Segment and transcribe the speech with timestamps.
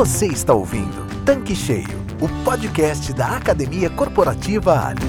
[0.00, 5.02] Você está ouvindo Tanque Cheio, o podcast da Academia Corporativa Ali.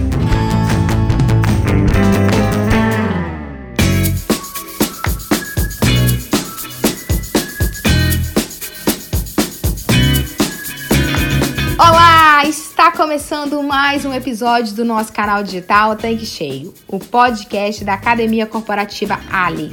[11.79, 17.94] Olá, está começando mais um episódio do nosso canal digital Tanque Cheio, o podcast da
[17.94, 19.71] Academia Corporativa Ali.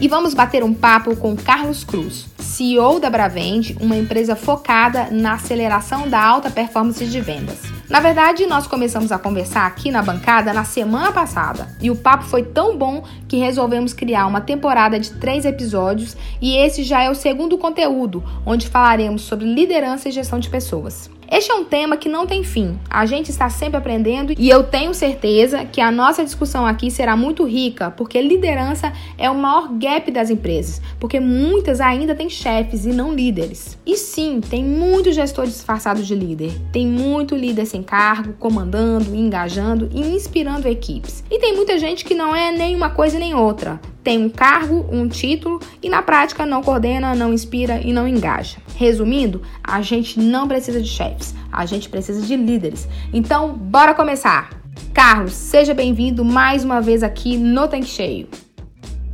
[0.00, 5.34] E vamos bater um papo com Carlos Cruz, CEO da Bravende, uma empresa focada na
[5.34, 7.58] aceleração da alta performance de vendas.
[7.86, 12.24] Na verdade, nós começamos a conversar aqui na bancada na semana passada e o papo
[12.24, 17.10] foi tão bom que resolvemos criar uma temporada de três episódios e esse já é
[17.10, 21.10] o segundo conteúdo, onde falaremos sobre liderança e gestão de pessoas.
[21.30, 22.76] Este é um tema que não tem fim.
[22.90, 27.16] A gente está sempre aprendendo e eu tenho certeza que a nossa discussão aqui será
[27.16, 32.84] muito rica, porque liderança é o maior gap das empresas, porque muitas ainda têm chefes
[32.84, 33.78] e não líderes.
[33.86, 36.50] E sim, tem muito gestor disfarçado de líder.
[36.72, 41.22] Tem muito líder sem cargo, comandando, engajando e inspirando equipes.
[41.30, 44.86] E tem muita gente que não é nem uma coisa nem outra tem um cargo,
[44.90, 48.56] um título e na prática não coordena, não inspira e não engaja.
[48.76, 52.88] Resumindo, a gente não precisa de chefes, a gente precisa de líderes.
[53.12, 54.50] Então, bora começar!
[54.92, 58.28] Carlos, seja bem-vindo mais uma vez aqui no Tanque Cheio.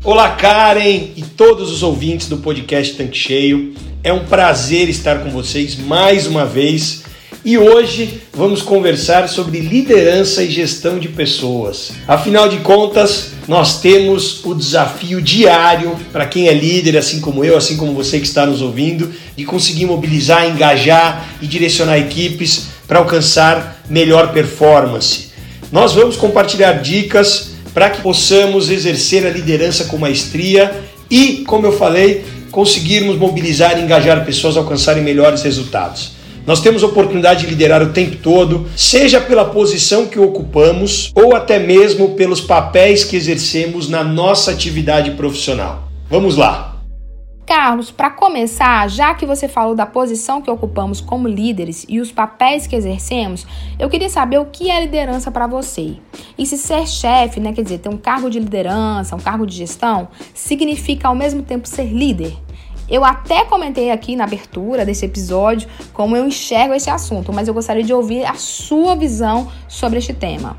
[0.04, 3.74] Olá, Karen e todos os ouvintes do podcast Tanque Cheio.
[4.04, 7.05] É um prazer estar com vocês mais uma vez
[7.46, 11.92] e hoje vamos conversar sobre liderança e gestão de pessoas.
[12.08, 17.56] Afinal de contas, nós temos o desafio diário para quem é líder, assim como eu,
[17.56, 22.98] assim como você que está nos ouvindo, de conseguir mobilizar, engajar e direcionar equipes para
[22.98, 25.28] alcançar melhor performance.
[25.70, 31.72] Nós vamos compartilhar dicas para que possamos exercer a liderança com maestria e, como eu
[31.72, 36.15] falei, conseguirmos mobilizar e engajar pessoas a alcançarem melhores resultados.
[36.46, 41.34] Nós temos a oportunidade de liderar o tempo todo, seja pela posição que ocupamos ou
[41.34, 45.88] até mesmo pelos papéis que exercemos na nossa atividade profissional.
[46.08, 46.76] Vamos lá!
[47.44, 52.10] Carlos, para começar, já que você falou da posição que ocupamos como líderes e os
[52.10, 53.46] papéis que exercemos,
[53.78, 55.96] eu queria saber o que é liderança para você.
[56.36, 59.56] E se ser chefe, né, quer dizer, ter um cargo de liderança, um cargo de
[59.56, 62.36] gestão, significa ao mesmo tempo ser líder?
[62.88, 67.54] Eu até comentei aqui na abertura desse episódio como eu enxergo esse assunto, mas eu
[67.54, 70.56] gostaria de ouvir a sua visão sobre este tema.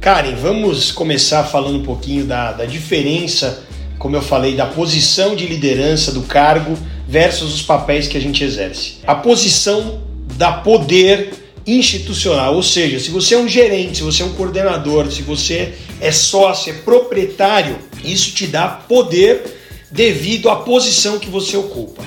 [0.00, 3.62] Karen, vamos começar falando um pouquinho da, da diferença,
[3.98, 6.74] como eu falei, da posição de liderança do cargo
[7.06, 8.96] versus os papéis que a gente exerce.
[9.06, 10.00] A posição
[10.36, 11.34] dá poder
[11.66, 15.74] institucional, ou seja, se você é um gerente, se você é um coordenador, se você
[16.00, 19.59] é sócio, é proprietário, isso te dá poder
[19.90, 22.02] devido à posição que você ocupa.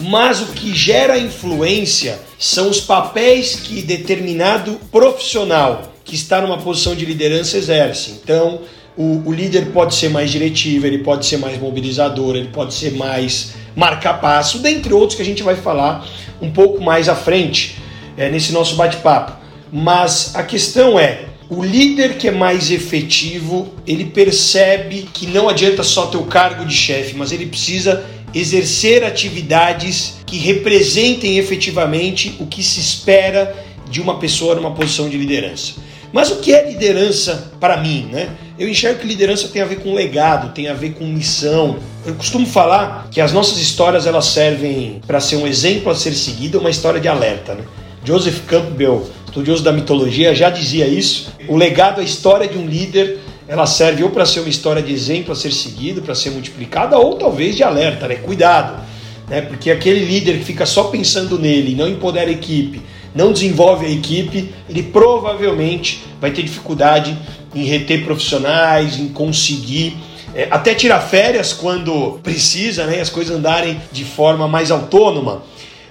[0.00, 6.94] Mas o que gera influência são os papéis que determinado profissional que está numa posição
[6.94, 8.12] de liderança exerce.
[8.12, 8.60] Então,
[8.96, 12.92] o, o líder pode ser mais diretivo, ele pode ser mais mobilizador, ele pode ser
[12.92, 16.06] mais marca-passo, dentre outros que a gente vai falar
[16.40, 17.76] um pouco mais à frente
[18.16, 19.32] é, nesse nosso bate-papo.
[19.72, 25.82] Mas a questão é, o líder que é mais efetivo, ele percebe que não adianta
[25.82, 28.04] só ter o cargo de chefe, mas ele precisa
[28.34, 33.56] exercer atividades que representem efetivamente o que se espera
[33.90, 35.74] de uma pessoa numa posição de liderança.
[36.12, 38.28] Mas o que é liderança para mim, né?
[38.58, 41.78] Eu enxergo que liderança tem a ver com legado, tem a ver com missão.
[42.04, 46.12] Eu costumo falar que as nossas histórias elas servem para ser um exemplo a ser
[46.12, 47.64] seguido, uma história de alerta, né?
[48.04, 51.32] Joseph Campbell estudioso da mitologia, já dizia isso.
[51.46, 54.92] O legado, a história de um líder, ela serve ou para ser uma história de
[54.92, 58.16] exemplo a ser seguido, para ser multiplicada, ou talvez de alerta, né?
[58.16, 58.82] Cuidado,
[59.28, 59.40] né?
[59.42, 62.82] Porque aquele líder que fica só pensando nele, não empodera a equipe,
[63.14, 67.16] não desenvolve a equipe, ele provavelmente vai ter dificuldade
[67.54, 69.96] em reter profissionais, em conseguir
[70.34, 73.00] é, até tirar férias quando precisa, né?
[73.00, 75.42] As coisas andarem de forma mais autônoma.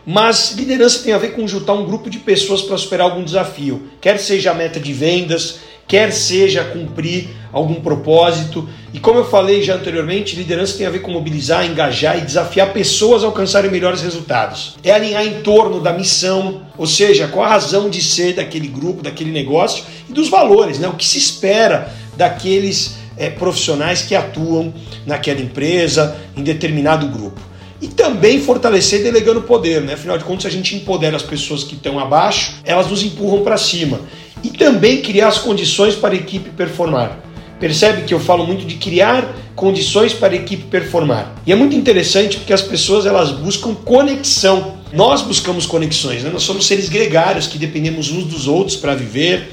[0.10, 3.90] Mas liderança tem a ver com juntar um grupo de pessoas para superar algum desafio,
[4.00, 8.70] quer seja a meta de vendas, quer seja cumprir algum propósito.
[8.94, 12.72] E como eu falei já anteriormente, liderança tem a ver com mobilizar, engajar e desafiar
[12.72, 14.78] pessoas a alcançarem melhores resultados.
[14.82, 19.04] É alinhar em torno da missão, ou seja, qual a razão de ser daquele grupo,
[19.04, 20.88] daquele negócio e dos valores, né?
[20.88, 24.74] o que se espera daqueles é, profissionais que atuam
[25.06, 29.94] naquela empresa, em determinado grupo e também fortalecer delegando poder, né?
[29.94, 33.58] Afinal de contas, a gente empodera as pessoas que estão abaixo, elas nos empurram para
[33.58, 34.00] cima.
[34.44, 37.20] E também criar as condições para a equipe performar.
[37.60, 41.36] Percebe que eu falo muito de criar condições para a equipe performar.
[41.46, 44.78] E é muito interessante porque as pessoas elas buscam conexão.
[44.94, 46.30] Nós buscamos conexões, né?
[46.32, 49.52] nós somos seres gregários que dependemos uns dos outros para viver,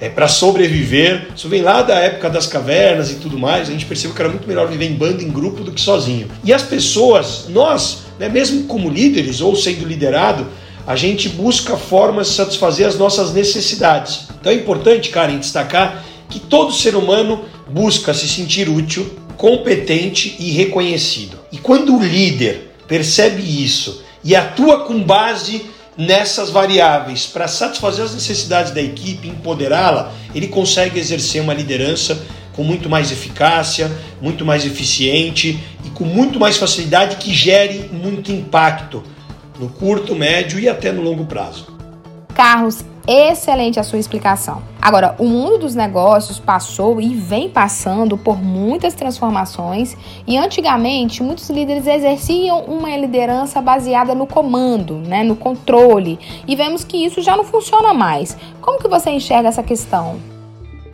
[0.00, 1.28] é, para sobreviver.
[1.36, 3.68] Isso vem lá da época das cavernas e tudo mais.
[3.68, 6.28] A gente percebeu que era muito melhor viver em bando, em grupo, do que sozinho.
[6.42, 10.46] E as pessoas, nós, né, mesmo como líderes ou sendo liderado,
[10.86, 14.28] a gente busca formas de satisfazer as nossas necessidades.
[14.40, 20.50] Então é importante, Karen, destacar que todo ser humano busca se sentir útil, competente e
[20.52, 21.38] reconhecido.
[21.52, 25.66] E quando o líder percebe isso e atua com base
[25.96, 32.20] nessas variáveis para satisfazer as necessidades da equipe, empoderá-la, ele consegue exercer uma liderança
[32.52, 33.90] com muito mais eficácia,
[34.20, 39.02] muito mais eficiente e com muito mais facilidade que gere muito impacto
[39.58, 41.66] no curto, médio e até no longo prazo.
[42.34, 44.62] Carlos, excelente a sua explicação.
[44.80, 51.50] Agora, o mundo dos negócios passou e vem passando por muitas transformações e antigamente muitos
[51.50, 57.36] líderes exerciam uma liderança baseada no comando, né, no controle, e vemos que isso já
[57.36, 58.36] não funciona mais.
[58.60, 60.29] Como que você enxerga essa questão?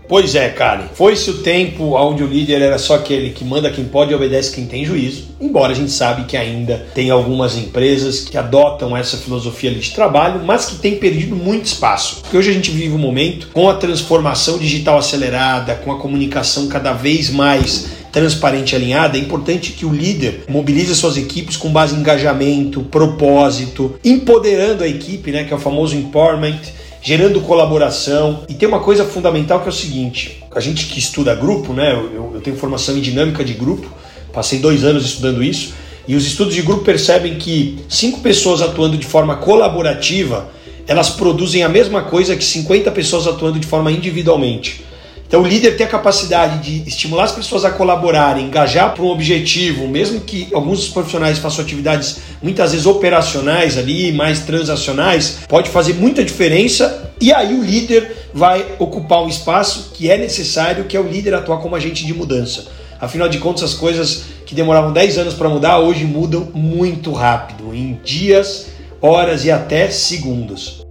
[0.09, 0.85] Pois é, Karen.
[0.95, 4.55] Foi-se o tempo onde o líder era só aquele que manda quem pode e obedece
[4.55, 5.25] quem tem juízo.
[5.41, 10.43] Embora a gente sabe que ainda tem algumas empresas que adotam essa filosofia de trabalho,
[10.45, 12.21] mas que tem perdido muito espaço.
[12.23, 16.69] Porque hoje a gente vive um momento com a transformação digital acelerada, com a comunicação
[16.69, 21.69] cada vez mais transparente e alinhada, é importante que o líder mobilize suas equipes com
[21.69, 26.61] base em engajamento, propósito, empoderando a equipe, né, que é o famoso empowerment
[27.07, 28.43] gerando colaboração.
[28.49, 31.93] E tem uma coisa fundamental que é o seguinte: a gente que estuda grupo, né?
[31.93, 33.89] Eu, eu tenho formação em dinâmica de grupo,
[34.33, 35.73] passei dois anos estudando isso.
[36.09, 40.49] E os estudos de grupo percebem que cinco pessoas atuando de forma colaborativa,
[40.87, 44.85] elas produzem a mesma coisa que 50 pessoas atuando de forma individualmente.
[45.27, 49.09] Então, o líder tem a capacidade de estimular as pessoas a colaborarem, engajar para um
[49.09, 55.95] objetivo, mesmo que alguns profissionais façam atividades muitas vezes operacionais ali, mais transacionais, pode fazer
[55.95, 57.11] muita diferença.
[57.21, 61.35] E aí, o líder vai ocupar um espaço que é necessário, que é o líder
[61.35, 62.69] atuar como agente de mudança.
[63.01, 67.75] Afinal de contas, as coisas que demoravam 10 anos para mudar hoje mudam muito rápido,
[67.75, 68.69] em dias,
[69.03, 70.86] horas e até segundos.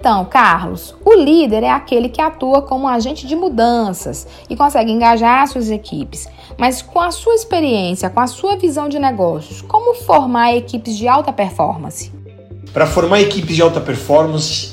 [0.00, 5.46] Então, Carlos, o líder é aquele que atua como agente de mudanças e consegue engajar
[5.46, 6.26] suas equipes.
[6.56, 11.06] Mas com a sua experiência, com a sua visão de negócios, como formar equipes de
[11.06, 12.10] alta performance?
[12.72, 14.72] Para formar equipes de alta performance,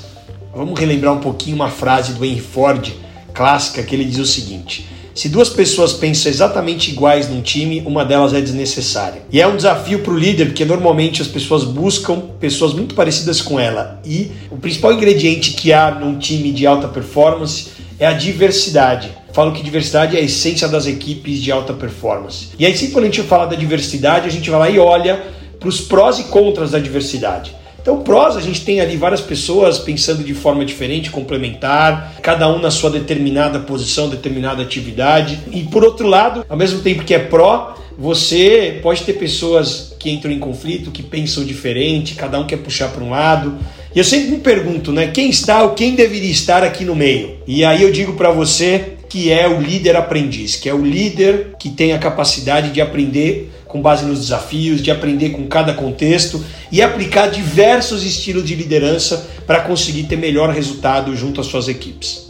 [0.54, 2.90] vamos relembrar um pouquinho uma frase do Henry Ford,
[3.34, 8.04] clássica, que ele diz o seguinte: se duas pessoas pensam exatamente iguais num time, uma
[8.04, 9.22] delas é desnecessária.
[9.32, 13.42] E é um desafio para o líder, porque normalmente as pessoas buscam pessoas muito parecidas
[13.42, 14.00] com ela.
[14.04, 17.66] E o principal ingrediente que há num time de alta performance
[17.98, 19.10] é a diversidade.
[19.32, 22.50] Falo que diversidade é a essência das equipes de alta performance.
[22.56, 25.20] E aí, sempre quando a gente fala da diversidade, a gente vai lá e olha
[25.58, 27.57] para os prós e contras da diversidade.
[27.80, 32.60] Então, prós, a gente tem ali várias pessoas pensando de forma diferente, complementar, cada um
[32.60, 35.38] na sua determinada posição, determinada atividade.
[35.52, 40.10] E por outro lado, ao mesmo tempo que é pró, você pode ter pessoas que
[40.10, 43.58] entram em conflito, que pensam diferente, cada um quer puxar para um lado.
[43.94, 47.38] E eu sempre me pergunto, né, quem está ou quem deveria estar aqui no meio?
[47.46, 51.56] E aí eu digo para você que é o líder aprendiz, que é o líder
[51.58, 56.44] que tem a capacidade de aprender com base nos desafios, de aprender com cada contexto
[56.72, 62.28] e aplicar diversos estilos de liderança para conseguir ter melhor resultado junto às suas equipes.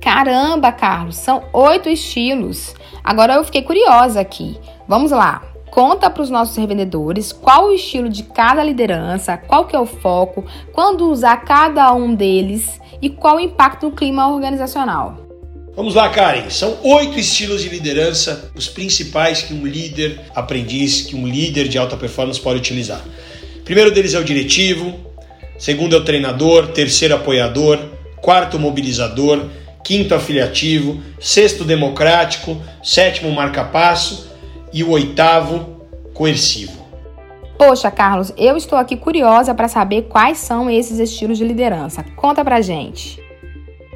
[0.00, 2.74] Caramba, Carlos, são oito estilos.
[3.04, 4.56] Agora eu fiquei curiosa aqui.
[4.88, 5.42] Vamos lá.
[5.70, 9.86] Conta para os nossos revendedores qual o estilo de cada liderança, qual que é o
[9.86, 15.21] foco, quando usar cada um deles e qual o impacto no clima organizacional.
[15.74, 16.50] Vamos lá, Karen.
[16.50, 21.78] São oito estilos de liderança, os principais que um líder aprendiz, que um líder de
[21.78, 23.02] alta performance pode utilizar.
[23.56, 24.94] O primeiro deles é o diretivo,
[25.58, 27.78] segundo é o treinador, terceiro apoiador,
[28.20, 29.48] quarto mobilizador,
[29.82, 34.30] quinto afiliativo, sexto democrático, sétimo marca-passo
[34.74, 35.80] e o oitavo
[36.12, 36.82] coercivo.
[37.56, 42.04] Poxa, Carlos, eu estou aqui curiosa para saber quais são esses estilos de liderança.
[42.16, 43.21] Conta pra gente.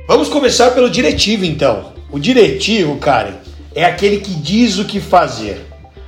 [0.09, 1.93] Vamos começar pelo diretivo então.
[2.13, 3.35] O diretivo, Karen,
[3.75, 5.67] é aquele que diz o que fazer.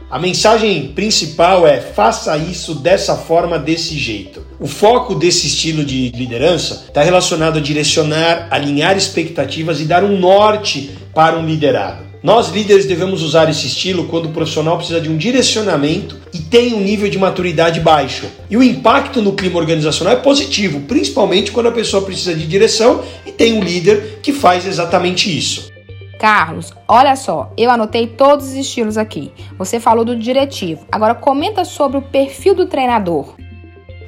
[0.08, 4.46] A mensagem principal é faça isso dessa forma, desse jeito.
[4.60, 10.16] O foco desse estilo de liderança está relacionado a direcionar, alinhar expectativas e dar um
[10.16, 12.07] norte para um liderado.
[12.22, 16.74] Nós líderes devemos usar esse estilo quando o profissional precisa de um direcionamento e tem
[16.74, 18.26] um nível de maturidade baixo.
[18.50, 23.04] E o impacto no clima organizacional é positivo, principalmente quando a pessoa precisa de direção
[23.24, 25.70] e tem um líder que faz exatamente isso.
[26.18, 29.30] Carlos, olha só, eu anotei todos os estilos aqui.
[29.56, 30.84] Você falou do diretivo.
[30.90, 33.34] Agora comenta sobre o perfil do treinador.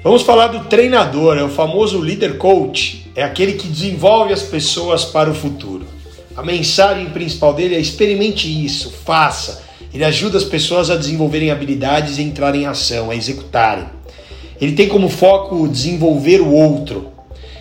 [0.03, 5.05] Vamos falar do treinador, é o famoso líder coach, é aquele que desenvolve as pessoas
[5.05, 6.00] para o futuro.
[6.41, 9.63] A mensagem principal dele é experimente isso, faça.
[9.93, 13.85] Ele ajuda as pessoas a desenvolverem habilidades e entrarem em ação, a executarem.
[14.59, 17.11] Ele tem como foco desenvolver o outro.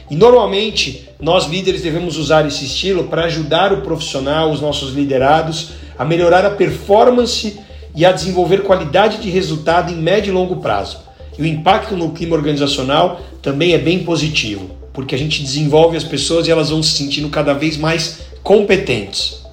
[0.10, 5.72] E normalmente nós líderes devemos usar esse estilo para ajudar o profissional, os nossos liderados,
[5.98, 7.60] a melhorar a performance
[7.94, 11.00] e a desenvolver qualidade de resultado em médio e longo prazo.
[11.38, 16.06] E o impacto no clima organizacional também é bem positivo, porque a gente desenvolve as
[16.06, 19.44] pessoas e elas vão se sentindo cada vez mais competentes.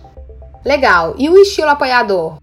[0.65, 1.15] Legal.
[1.19, 2.39] E o estilo apoiador?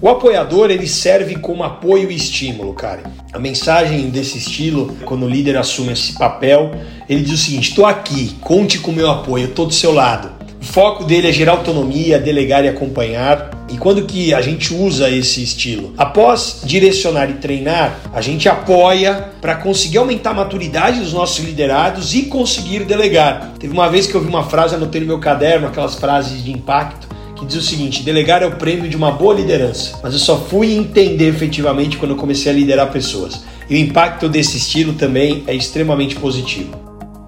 [0.00, 3.04] O apoiador ele serve como apoio e estímulo, cara.
[3.32, 6.72] A mensagem desse estilo, quando o líder assume esse papel,
[7.08, 10.41] ele diz o seguinte: estou aqui, conte com o meu apoio, estou do seu lado.
[10.62, 13.50] O foco dele é gerar autonomia, delegar e acompanhar.
[13.68, 15.92] E quando que a gente usa esse estilo?
[15.98, 22.14] Após direcionar e treinar, a gente apoia para conseguir aumentar a maturidade dos nossos liderados
[22.14, 23.54] e conseguir delegar.
[23.58, 26.52] Teve uma vez que eu vi uma frase, anotei no meu caderno, aquelas frases de
[26.52, 29.98] impacto, que diz o seguinte: delegar é o prêmio de uma boa liderança.
[30.00, 33.42] Mas eu só fui entender efetivamente quando eu comecei a liderar pessoas.
[33.68, 36.70] E o impacto desse estilo também é extremamente positivo.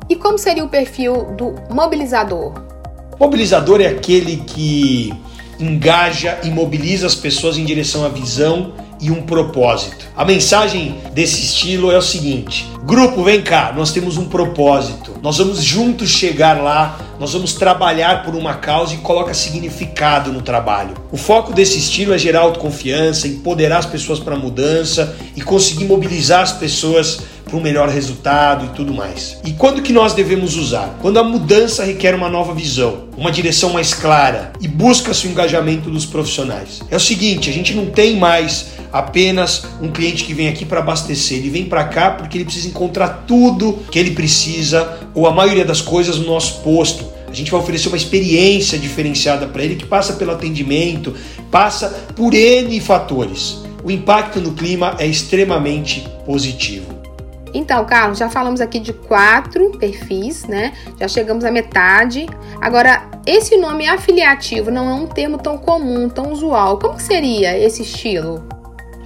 [0.09, 2.74] E como seria o perfil do mobilizador?
[3.19, 5.13] Mobilizador é aquele que
[5.59, 10.07] engaja e mobiliza as pessoas em direção à visão e um propósito.
[10.17, 15.15] A mensagem desse estilo é o seguinte: grupo, vem cá, nós temos um propósito.
[15.23, 20.43] Nós vamos juntos chegar lá, nós vamos trabalhar por uma causa e coloca significado no
[20.43, 20.95] trabalho.
[21.13, 25.85] O foco desse estilo é gerar autoconfiança, empoderar as pessoas para a mudança e conseguir
[25.85, 29.39] mobilizar as pessoas para um melhor resultado e tudo mais.
[29.45, 30.97] E quando que nós devemos usar?
[31.01, 35.91] Quando a mudança requer uma nova visão, uma direção mais clara e busca-se o engajamento
[35.91, 36.81] dos profissionais.
[36.91, 40.81] É o seguinte, a gente não tem mais apenas um cliente que vem aqui para
[40.81, 45.33] abastecer, ele vem para cá porque ele precisa encontrar tudo que ele precisa ou a
[45.33, 47.05] maioria das coisas no nosso posto.
[47.29, 51.13] A gente vai oferecer uma experiência diferenciada para ele que passa pelo atendimento,
[51.51, 53.59] passa por N fatores.
[53.83, 56.94] O impacto no clima é extremamente positivo.
[57.55, 60.73] Então, Carlos, já falamos aqui de quatro perfis, né?
[60.99, 62.27] Já chegamos à metade.
[62.61, 66.79] Agora, esse nome afiliativo não é um termo tão comum, tão usual.
[66.79, 68.45] Como seria esse estilo?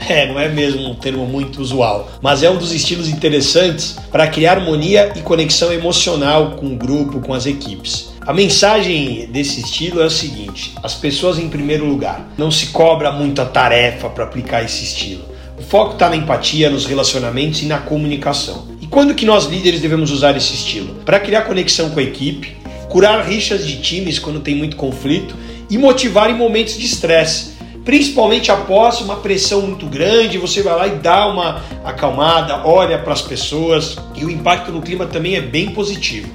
[0.08, 4.28] É, não é mesmo um termo muito usual, mas é um dos estilos interessantes para
[4.28, 8.12] criar harmonia e conexão emocional com o grupo, com as equipes.
[8.24, 12.28] A mensagem desse estilo é o seguinte: as pessoas em primeiro lugar.
[12.38, 15.24] Não se cobra muita tarefa para aplicar esse estilo.
[15.68, 18.68] Foco está na empatia, nos relacionamentos e na comunicação.
[18.80, 20.94] E quando que nós líderes devemos usar esse estilo?
[21.04, 22.56] Para criar conexão com a equipe,
[22.88, 25.36] curar rixas de times quando tem muito conflito
[25.68, 27.58] e motivar em momentos de estresse.
[27.84, 33.12] Principalmente após uma pressão muito grande, você vai lá e dá uma acalmada, olha para
[33.12, 36.30] as pessoas e o impacto no clima também é bem positivo.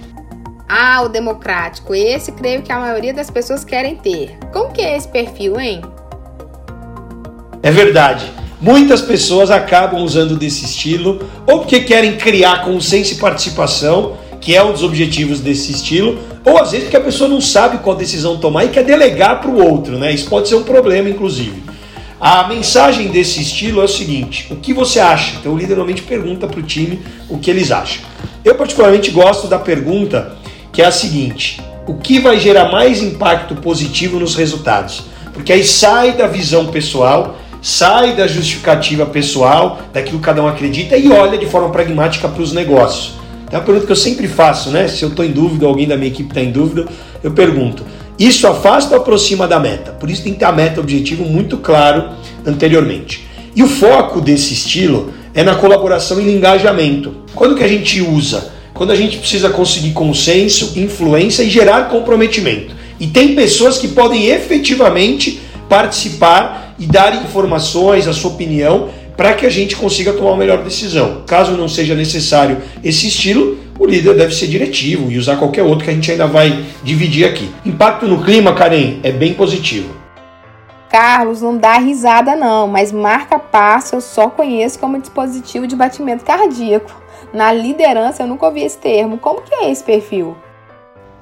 [0.69, 1.95] Ah, o democrático.
[1.95, 4.37] Esse creio que a maioria das pessoas querem ter.
[4.51, 5.81] Como que é esse perfil, hein?
[7.63, 8.31] É verdade.
[8.63, 14.63] Muitas pessoas acabam usando desse estilo ou porque querem criar consenso e participação, que é
[14.63, 18.37] um dos objetivos desse estilo, ou às vezes porque a pessoa não sabe qual decisão
[18.37, 20.13] tomar e quer delegar para o outro, né?
[20.13, 21.61] Isso pode ser um problema, inclusive.
[22.17, 25.35] A mensagem desse estilo é o seguinte: o que você acha?
[25.37, 28.01] Então o líder normalmente pergunta para o time o que eles acham.
[28.45, 30.37] Eu particularmente gosto da pergunta
[30.71, 35.03] que é a seguinte: o que vai gerar mais impacto positivo nos resultados?
[35.33, 40.97] Porque aí sai da visão pessoal sai da justificativa pessoal, daquilo que cada um acredita
[40.97, 43.13] e olha de forma pragmática para os negócios.
[43.49, 44.89] É uma pergunta que eu sempre faço, né?
[44.89, 46.85] Se eu estou em dúvida, alguém da minha equipe está em dúvida,
[47.23, 47.85] eu pergunto:
[48.19, 49.91] isso afasta ou aproxima da meta?
[49.91, 52.09] Por isso tem que ter a meta objetivo muito claro
[52.45, 53.25] anteriormente.
[53.55, 57.15] E o foco desse estilo é na colaboração e no engajamento.
[57.33, 58.51] Quando que a gente usa?
[58.73, 62.75] Quando a gente precisa conseguir consenso, influência e gerar comprometimento.
[62.99, 65.39] E tem pessoas que podem efetivamente
[65.69, 70.63] participar e dar informações, a sua opinião, para que a gente consiga tomar uma melhor
[70.63, 71.23] decisão.
[71.27, 75.85] Caso não seja necessário esse estilo, o líder deve ser diretivo e usar qualquer outro
[75.85, 77.49] que a gente ainda vai dividir aqui.
[77.65, 80.03] Impacto no clima, Karen, é bem positivo.
[80.89, 86.23] Carlos, não dá risada não, mas marca passo eu só conheço como dispositivo de batimento
[86.23, 86.91] cardíaco.
[87.33, 89.17] Na liderança eu nunca ouvi esse termo.
[89.17, 90.37] Como que é esse perfil?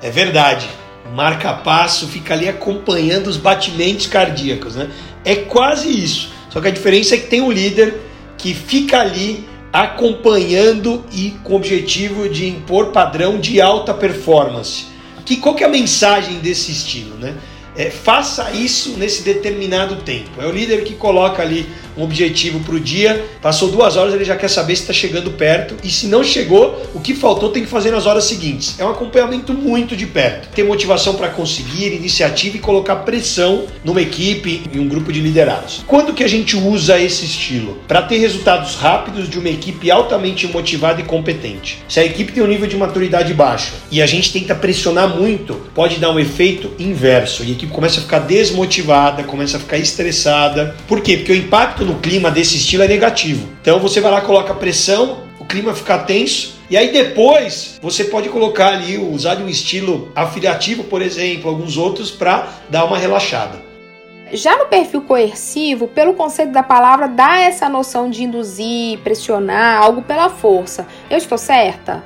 [0.02, 0.70] É verdade.
[1.14, 4.90] Marca passo fica ali acompanhando os batimentos cardíacos, né?
[5.26, 6.30] É quase isso.
[6.50, 7.96] Só que a diferença é que tem um líder
[8.38, 14.86] que fica ali acompanhando e com o objetivo de impor padrão de alta performance.
[15.26, 17.36] Que qual que é a mensagem desse estilo, né?
[17.76, 20.42] É, faça isso nesse determinado tempo.
[20.42, 21.70] É o líder que coloca ali
[22.02, 25.32] um objetivo para o dia, passou duas horas, ele já quer saber se está chegando
[25.32, 28.80] perto e se não chegou, o que faltou tem que fazer nas horas seguintes.
[28.80, 30.50] É um acompanhamento muito de perto.
[30.50, 35.84] Ter motivação para conseguir, iniciativa e colocar pressão numa equipe e um grupo de liderados.
[35.86, 37.78] Quando que a gente usa esse estilo?
[37.88, 41.80] Para ter resultados rápidos de uma equipe altamente motivada e competente.
[41.88, 45.54] Se a equipe tem um nível de maturidade baixo e a gente tenta pressionar muito,
[45.76, 49.78] pode dar um efeito inverso e a equipe começa a ficar desmotivada, começa a ficar
[49.78, 50.76] estressada.
[50.88, 51.18] Por quê?
[51.18, 53.48] Porque o impacto no clima desse estilo é negativo.
[53.62, 58.30] Então você vai lá, coloca pressão, o clima fica tenso, e aí depois você pode
[58.30, 63.60] colocar ali, usar de um estilo afiliativo, por exemplo, alguns outros, para dar uma relaxada.
[64.34, 70.02] Já no perfil coercivo, pelo conceito da palavra, dá essa noção de induzir, pressionar, algo
[70.02, 70.88] pela força.
[71.10, 72.02] Eu estou certa?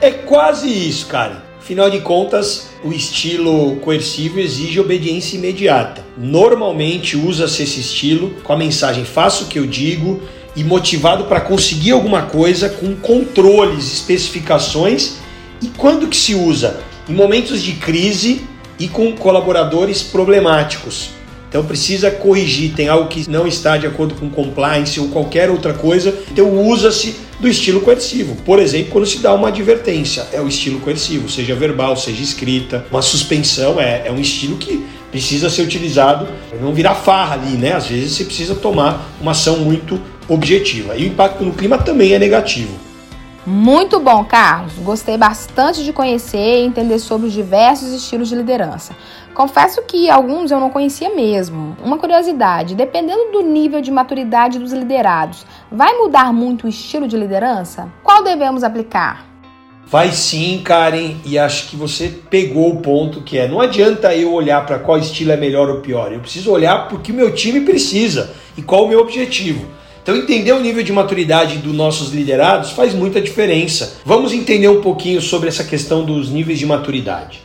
[0.00, 1.42] É quase isso, cara.
[1.64, 6.04] Afinal de contas, o estilo coercivo exige obediência imediata.
[6.14, 10.20] Normalmente usa-se esse estilo com a mensagem faça o que eu digo
[10.54, 15.14] e motivado para conseguir alguma coisa com controles, especificações.
[15.62, 16.80] E quando que se usa?
[17.08, 18.42] Em momentos de crise
[18.78, 21.12] e com colaboradores problemáticos.
[21.48, 25.72] Então precisa corrigir, tem algo que não está de acordo com compliance ou qualquer outra
[25.72, 28.36] coisa, então usa-se do estilo coercivo.
[28.42, 32.86] Por exemplo, quando se dá uma advertência, é o estilo coercivo, seja verbal, seja escrita.
[32.90, 36.26] Uma suspensão é, é um estilo que precisa ser utilizado,
[36.60, 37.72] não virar farra ali, né?
[37.72, 40.96] Às vezes você precisa tomar uma ação muito objetiva.
[40.96, 42.74] E o impacto no clima também é negativo.
[43.46, 44.72] Muito bom, Carlos.
[44.78, 48.96] Gostei bastante de conhecer e entender sobre os diversos estilos de liderança.
[49.34, 51.76] Confesso que alguns eu não conhecia mesmo.
[51.84, 57.18] Uma curiosidade: dependendo do nível de maturidade dos liderados, vai mudar muito o estilo de
[57.18, 57.92] liderança?
[58.02, 59.26] Qual devemos aplicar?
[59.86, 64.32] Vai sim, Karen, e acho que você pegou o ponto que é: não adianta eu
[64.32, 67.60] olhar para qual estilo é melhor ou pior, eu preciso olhar porque o meu time
[67.60, 69.66] precisa e qual o meu objetivo.
[70.04, 73.96] Então, entender o nível de maturidade dos nossos liderados faz muita diferença.
[74.04, 77.40] Vamos entender um pouquinho sobre essa questão dos níveis de maturidade.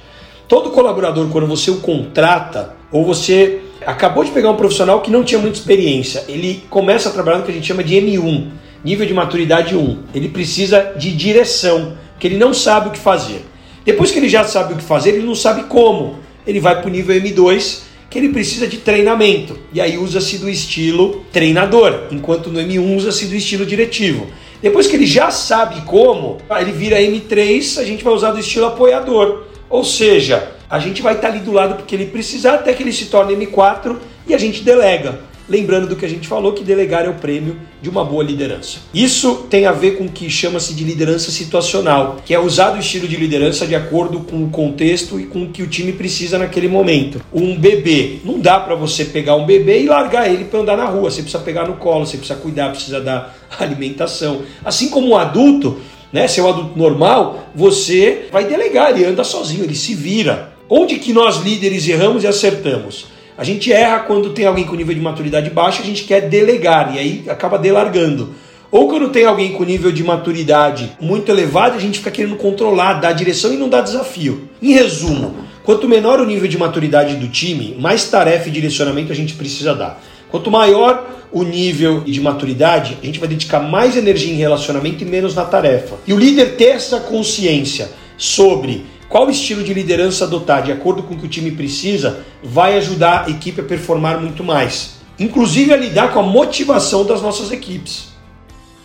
[0.45, 5.24] Todo colaborador, quando você o contrata, ou você acabou de pegar um profissional que não
[5.24, 8.50] tinha muita experiência, ele começa a trabalhar no que a gente chama de M1,
[8.84, 9.98] nível de maturidade 1.
[10.13, 13.45] Ele precisa de direção, que ele não sabe o que fazer.
[13.86, 16.19] Depois que ele já sabe o que fazer, ele não sabe como.
[16.45, 19.58] Ele vai para o nível M2, que ele precisa de treinamento.
[19.72, 24.28] E aí usa-se do estilo treinador, enquanto no M1 usa-se do estilo diretivo.
[24.62, 28.65] Depois que ele já sabe como, ele vira M3, a gente vai usar do estilo
[28.65, 29.43] apoiador.
[29.69, 32.91] Ou seja, a gente vai estar ali do lado porque ele precisar até que ele
[32.91, 33.95] se torne M4
[34.28, 35.19] e a gente delega.
[35.49, 38.77] Lembrando do que a gente falou, que delegar é o prêmio de uma boa liderança.
[38.93, 42.79] Isso tem a ver com o que chama-se de liderança situacional, que é usar o
[42.79, 46.38] estilo de liderança de acordo com o contexto e com o que o time precisa
[46.38, 47.19] naquele momento.
[47.33, 50.85] Um bebê, não dá para você pegar um bebê e largar ele para andar na
[50.85, 51.09] rua.
[51.09, 54.43] Você precisa pegar no colo, você precisa cuidar, precisa dar alimentação.
[54.63, 55.79] Assim como um adulto,
[56.13, 60.53] né, se é um adulto normal, você vai delegar, ele anda sozinho, ele se vira.
[60.69, 63.07] Onde que nós líderes erramos e acertamos?
[63.39, 66.93] A gente erra quando tem alguém com nível de maturidade baixo, a gente quer delegar
[66.93, 68.36] e aí acaba delargando.
[68.69, 72.95] Ou quando tem alguém com nível de maturidade muito elevado, a gente fica querendo controlar,
[72.95, 74.49] dar direção e não dar desafio.
[74.62, 79.15] Em resumo, quanto menor o nível de maturidade do time, mais tarefa e direcionamento a
[79.15, 80.04] gente precisa dar.
[80.30, 85.08] Quanto maior o nível de maturidade, a gente vai dedicar mais energia em relacionamento e
[85.08, 85.95] menos na tarefa.
[86.06, 91.15] E o líder ter essa consciência sobre qual estilo de liderança adotar de acordo com
[91.15, 95.78] o que o time precisa vai ajudar a equipe a performar muito mais, inclusive a
[95.78, 98.10] lidar com a motivação das nossas equipes.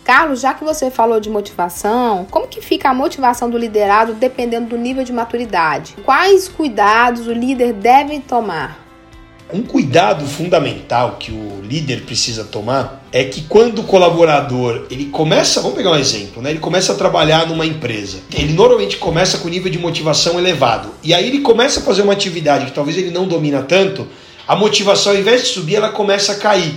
[0.03, 4.69] Carlos, já que você falou de motivação, como que fica a motivação do liderado dependendo
[4.69, 5.95] do nível de maturidade?
[6.03, 8.84] Quais cuidados o líder deve tomar?
[9.53, 15.61] Um cuidado fundamental que o líder precisa tomar é que quando o colaborador ele começa,
[15.61, 16.49] vamos pegar um exemplo, né?
[16.49, 18.17] Ele começa a trabalhar numa empresa.
[18.33, 20.89] Ele normalmente começa com nível de motivação elevado.
[21.03, 24.07] E aí ele começa a fazer uma atividade que talvez ele não domina tanto,
[24.47, 26.73] a motivação ao invés de subir, ela começa a cair.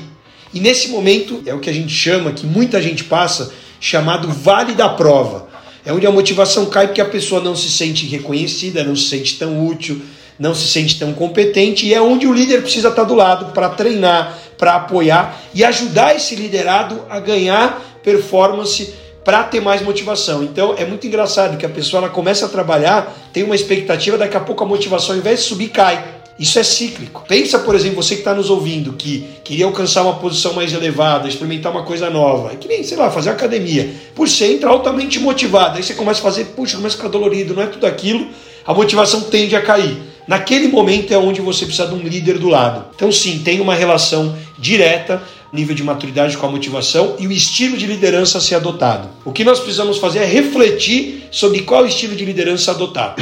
[0.53, 3.51] E nesse momento é o que a gente chama, que muita gente passa,
[3.81, 5.49] chamado vale da prova.
[5.87, 9.39] É onde a motivação cai porque a pessoa não se sente reconhecida, não se sente
[9.39, 10.03] tão útil,
[10.39, 13.69] não se sente tão competente e é onde o líder precisa estar do lado para
[13.71, 20.43] treinar, para apoiar e ajudar esse liderado a ganhar performance para ter mais motivação.
[20.43, 24.37] Então é muito engraçado que a pessoa ela começa a trabalhar, tem uma expectativa, daqui
[24.37, 26.03] a pouco a motivação ao invés de subir cai.
[26.39, 27.25] Isso é cíclico.
[27.27, 31.29] Pensa, por exemplo, você que está nos ouvindo, que queria alcançar uma posição mais elevada,
[31.29, 33.91] experimentar uma coisa nova, que nem, sei lá, fazer academia.
[34.15, 37.55] Por você entra altamente motivado, aí você começa a fazer, puxa, começa a ficar dolorido,
[37.55, 38.29] não é tudo aquilo,
[38.65, 39.97] a motivação tende a cair.
[40.29, 42.85] Naquele momento é onde você precisa de um líder do lado.
[42.95, 47.77] Então, sim, tem uma relação direta nível de maturidade com a motivação e o estilo
[47.77, 49.09] de liderança a ser adotado.
[49.25, 53.17] O que nós precisamos fazer é refletir sobre qual estilo de liderança adotar.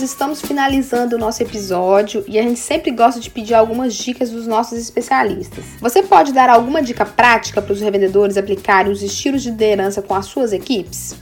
[0.00, 4.30] Carlos, estamos finalizando o nosso episódio e a gente sempre gosta de pedir algumas dicas
[4.30, 5.64] dos nossos especialistas.
[5.78, 10.14] Você pode dar alguma dica prática para os revendedores aplicarem os estilos de liderança com
[10.14, 11.16] as suas equipes?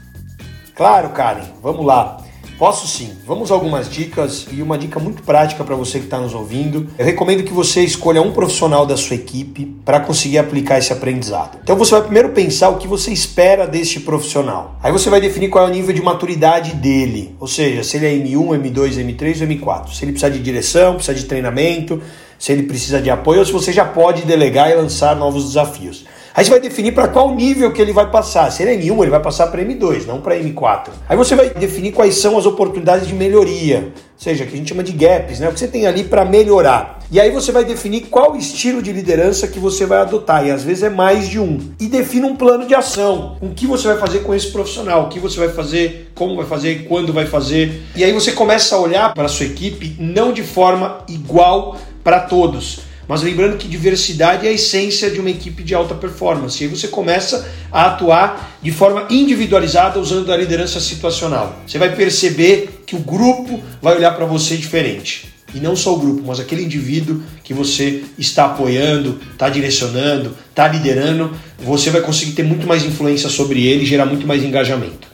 [0.75, 2.19] Claro, Karen, vamos lá.
[2.59, 3.13] Posso sim.
[3.25, 6.89] Vamos a algumas dicas e uma dica muito prática para você que está nos ouvindo.
[6.99, 11.57] Eu recomendo que você escolha um profissional da sua equipe para conseguir aplicar esse aprendizado.
[11.63, 14.77] Então você vai primeiro pensar o que você espera deste profissional.
[14.83, 18.07] Aí você vai definir qual é o nível de maturidade dele, ou seja, se ele
[18.07, 19.93] é M1, M2, M3 ou M4.
[19.93, 22.03] Se ele precisa de direção, precisa de treinamento,
[22.41, 26.05] se ele precisa de apoio ou se você já pode delegar e lançar novos desafios.
[26.39, 28.49] Aí você vai definir para qual nível que ele vai passar.
[28.53, 30.91] Se ele é M1, ele vai passar para M2, não para M4.
[31.09, 34.69] Aí você vai definir quais são as oportunidades de melhoria, ou seja, que a gente
[34.69, 35.49] chama de gaps, né?
[35.49, 37.01] O que você tem ali para melhorar.
[37.11, 40.63] E aí você vai definir qual estilo de liderança que você vai adotar, e às
[40.63, 41.59] vezes é mais de um.
[41.81, 43.37] E defina um plano de ação.
[43.41, 46.47] O que você vai fazer com esse profissional, o que você vai fazer, como vai
[46.47, 47.83] fazer, quando vai fazer.
[47.97, 52.21] E aí você começa a olhar para a sua equipe não de forma igual para
[52.21, 56.63] todos mas lembrando que diversidade é a essência de uma equipe de alta performance.
[56.63, 61.59] E aí você começa a atuar de forma individualizada usando a liderança situacional.
[61.67, 65.39] Você vai perceber que o grupo vai olhar para você diferente.
[65.55, 70.69] E não só o grupo, mas aquele indivíduo que você está apoiando, está direcionando, está
[70.69, 75.08] liderando, você vai conseguir ter muito mais influência sobre ele e gerar muito mais engajamento.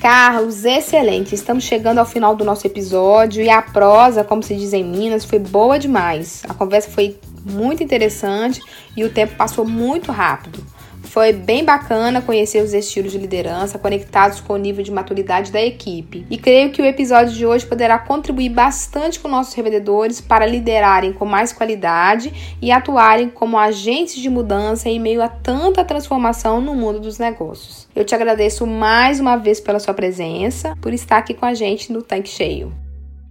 [0.00, 1.34] Carlos, excelente.
[1.34, 5.24] Estamos chegando ao final do nosso episódio e a prosa, como se diz em Minas,
[5.24, 6.42] foi boa demais.
[6.48, 8.60] A conversa foi muito interessante
[8.96, 10.64] e o tempo passou muito rápido.
[11.08, 15.60] Foi bem bacana conhecer os estilos de liderança conectados com o nível de maturidade da
[15.60, 16.26] equipe.
[16.28, 21.14] E creio que o episódio de hoje poderá contribuir bastante com nossos revendedores para liderarem
[21.14, 26.74] com mais qualidade e atuarem como agentes de mudança em meio a tanta transformação no
[26.74, 27.88] mundo dos negócios.
[27.96, 31.90] Eu te agradeço mais uma vez pela sua presença, por estar aqui com a gente
[31.90, 32.87] no Tanque Cheio.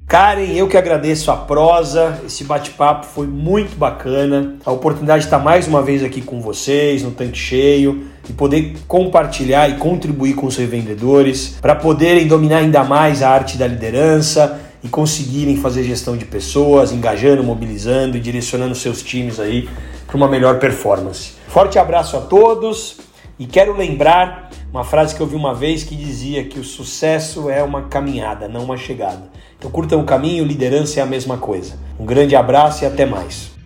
[0.08, 4.56] Karen, eu que agradeço a prosa, esse bate-papo foi muito bacana.
[4.65, 8.78] A oportunidade de estar mais uma vez aqui com vocês, no tanque cheio, e poder
[8.88, 14.62] compartilhar e contribuir com os revendedores para poderem dominar ainda mais a arte da liderança
[14.82, 19.67] e conseguirem fazer gestão de pessoas, engajando, mobilizando e direcionando seus times aí
[20.08, 21.34] para uma melhor performance.
[21.50, 22.96] Forte abraço a todos
[23.38, 27.50] e quero lembrar uma frase que eu vi uma vez que dizia que o sucesso
[27.50, 29.36] é uma caminhada, não uma chegada.
[29.58, 31.76] Então curtam o caminho, liderança é a mesma coisa.
[32.00, 33.58] Um grande abraço e até mais.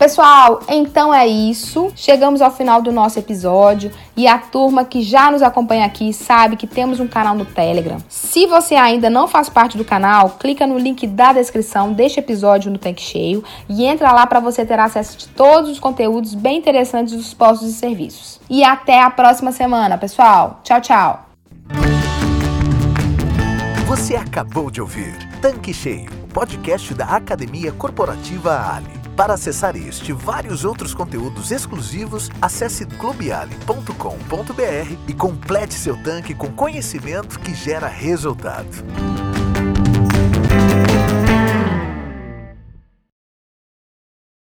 [0.00, 1.92] Pessoal, então é isso.
[1.94, 6.56] Chegamos ao final do nosso episódio e a turma que já nos acompanha aqui sabe
[6.56, 7.98] que temos um canal no Telegram.
[8.08, 12.70] Se você ainda não faz parte do canal, clica no link da descrição deste episódio
[12.70, 16.56] no Tanque Cheio e entra lá para você ter acesso de todos os conteúdos bem
[16.56, 18.40] interessantes dos postos e serviços.
[18.48, 20.60] E até a próxima semana, pessoal.
[20.64, 21.26] Tchau, tchau.
[23.90, 28.86] Você acabou de ouvir Tanque Cheio, podcast da Academia Corporativa Ali.
[29.16, 36.52] Para acessar este e vários outros conteúdos exclusivos, acesse clubeali.com.br e complete seu tanque com
[36.52, 38.70] conhecimento que gera resultado.